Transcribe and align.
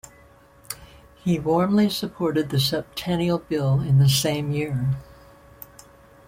He 1.23 1.37
warmly 1.37 1.87
supported 1.87 2.49
the 2.49 2.59
Septennial 2.59 3.37
Bill 3.37 3.81
in 3.81 3.99
the 3.99 4.09
same 4.09 4.51
year. 4.51 4.95